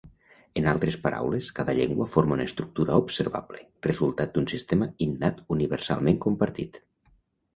En 0.59 0.67
Altres 0.69 0.95
Paraules, 1.01 1.49
cada 1.57 1.73
llengua 1.79 2.07
forma 2.13 2.37
una 2.37 2.47
estructura 2.51 2.95
observable, 3.03 3.61
resultat 3.89 4.33
d'un 4.37 4.49
sistema 4.55 4.87
innat 5.09 5.43
universalment 5.57 6.21
compartit. 6.29 6.81